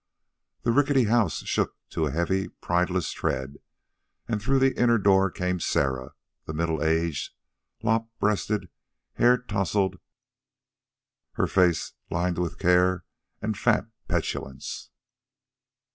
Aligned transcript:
The 0.63 0.71
rickety 0.71 1.03
house 1.03 1.43
shook 1.45 1.75
to 1.91 2.07
a 2.07 2.11
heavy, 2.11 2.47
prideless 2.47 3.11
tread, 3.11 3.57
and 4.27 4.41
through 4.41 4.57
the 4.57 4.75
inner 4.75 4.97
door 4.97 5.29
came 5.29 5.59
Sarah, 5.59 6.15
middle 6.47 6.81
aged, 6.83 7.33
lop 7.83 8.07
breasted, 8.19 8.69
hair 9.17 9.37
tousled, 9.37 9.99
her 11.33 11.45
face 11.45 11.93
lined 12.09 12.39
with 12.39 12.57
care 12.57 13.05
and 13.43 13.55
fat 13.55 13.89
petulance. 14.07 14.89